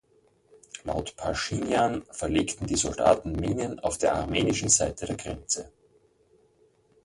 Laut 0.83 1.15
Paschinjan 1.15 2.01
verlegten 2.09 2.65
die 2.65 2.75
Soldaten 2.75 3.33
Minen 3.33 3.79
auf 3.81 3.99
der 3.99 4.15
armenischen 4.15 4.69
Seite 4.69 5.05
der 5.05 5.15
Grenze. 5.15 5.71